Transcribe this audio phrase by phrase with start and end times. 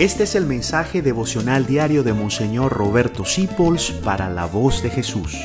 [0.00, 5.36] Este es el mensaje devocional diario de Monseñor Roberto Sipols para la voz de Jesús.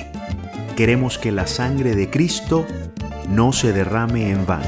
[0.77, 2.65] Queremos que la sangre de Cristo
[3.27, 4.63] no se derrame en vano.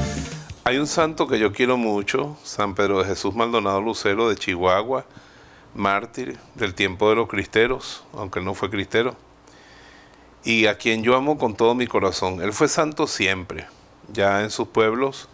[0.64, 5.06] Hay un santo que yo quiero mucho, San Pedro de Jesús Maldonado Lucero de Chihuahua,
[5.74, 9.16] mártir del tiempo de los cristeros, aunque él no fue cristero,
[10.44, 12.42] y a quien yo amo con todo mi corazón.
[12.42, 13.66] Él fue santo siempre.
[14.12, 15.30] Ya en sus pueblos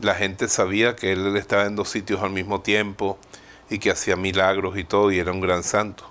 [0.00, 3.18] la gente sabía que él estaba en dos sitios al mismo tiempo
[3.70, 6.04] y que hacía milagros y todo, y era un gran santo.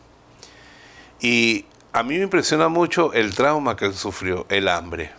[1.19, 5.11] Y a mí me impresiona mucho el trauma que él sufrió, el hambre,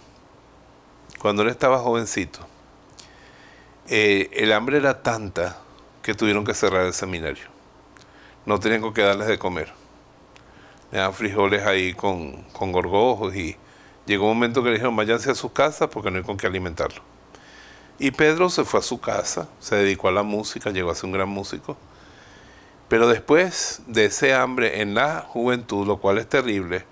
[1.19, 2.41] cuando él estaba jovencito.
[3.89, 5.59] Eh, el hambre era tanta
[6.03, 7.47] que tuvieron que cerrar el seminario.
[8.47, 9.73] No tenían qué darles de comer.
[10.93, 13.57] Le daban frijoles ahí con, con gorgojos y
[14.07, 16.47] llegó un momento que le dijeron váyanse a su casa porque no hay con qué
[16.47, 17.03] alimentarlo.
[17.99, 21.07] Y Pedro se fue a su casa, se dedicó a la música, llegó a ser
[21.07, 21.77] un gran músico
[22.89, 26.87] pero después de ese hambre en la juventud, lo cual es terrible,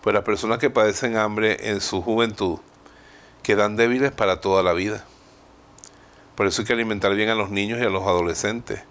[0.00, 2.58] pues las personas que padecen hambre en su juventud
[3.42, 5.04] quedan débiles para toda la vida.
[6.36, 8.82] Por eso hay que alimentar bien a los niños y a los adolescentes.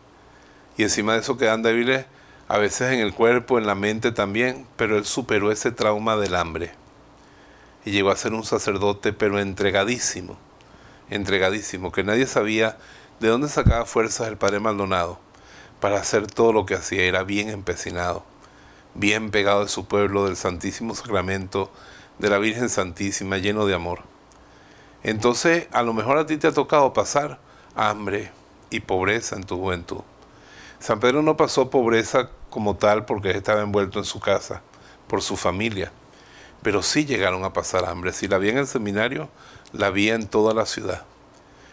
[0.78, 2.06] Y encima de eso quedan débiles
[2.48, 6.36] a veces en el cuerpo, en la mente también, pero él superó ese trauma del
[6.36, 6.74] hambre.
[7.86, 10.38] Y llegó a ser un sacerdote, pero entregadísimo,
[11.10, 12.78] entregadísimo, que nadie sabía
[13.20, 15.31] de dónde sacaba fuerzas el padre Maldonado
[15.82, 17.04] para hacer todo lo que hacía.
[17.04, 18.24] Era bien empecinado,
[18.94, 21.70] bien pegado de su pueblo, del Santísimo Sacramento,
[22.20, 24.04] de la Virgen Santísima, lleno de amor.
[25.04, 27.40] Entonces, a lo mejor a ti te ha tocado pasar
[27.76, 28.32] hambre
[28.70, 30.02] y pobreza en tu juventud.
[30.80, 34.62] San Pedro no pasó pobreza como tal porque estaba envuelto en su casa,
[35.08, 35.92] por su familia,
[36.62, 38.14] pero sí llegaron a pasar hambre.
[38.14, 39.30] Si la vi en el seminario,
[39.74, 41.04] la vi en toda la ciudad.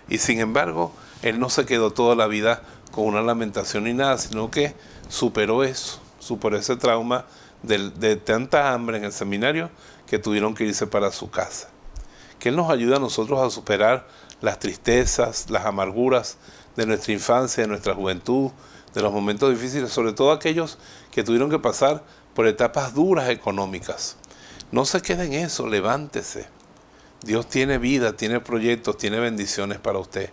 [0.08, 4.18] Y sin embargo, él no se quedó toda la vida con una lamentación ni nada,
[4.18, 4.74] sino que
[5.08, 7.26] superó eso, superó ese trauma
[7.62, 9.70] de, tanta hambre en el seminario
[10.06, 11.68] que tuvieron que irse para su casa.
[12.38, 14.06] Que Él nos ayuda a nosotros a superar
[14.40, 16.38] las tristezas, las amarguras
[16.76, 18.50] de nuestra infancia, de nuestra juventud,
[18.94, 20.78] de los momentos difíciles, sobre todo aquellos
[21.10, 22.04] que tuvieron que pasar
[22.34, 24.16] por etapas duras económicas.
[24.70, 26.46] No se quede en eso, levántese.
[27.22, 30.30] Dios tiene vida, tiene proyectos, tiene bendiciones para usted.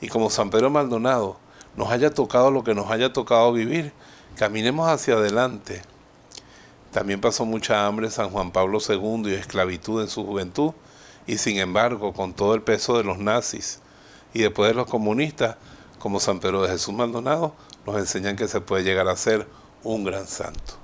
[0.00, 1.38] Y como San Pedro Maldonado,
[1.76, 3.92] nos haya tocado lo que nos haya tocado vivir,
[4.36, 5.82] caminemos hacia adelante.
[6.90, 10.72] También pasó mucha hambre San Juan Pablo II y esclavitud en su juventud,
[11.26, 13.80] y sin embargo, con todo el peso de los nazis
[14.32, 15.56] y después de los comunistas,
[15.98, 17.54] como San Pedro de Jesús Maldonado,
[17.86, 19.46] nos enseñan que se puede llegar a ser
[19.82, 20.74] un gran santo.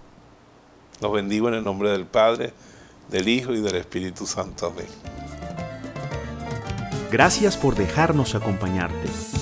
[1.01, 2.53] Los bendigo en el nombre del Padre,
[3.09, 4.67] del Hijo y del Espíritu Santo.
[4.67, 4.87] Amén.
[7.11, 9.42] Gracias por dejarnos acompañarte.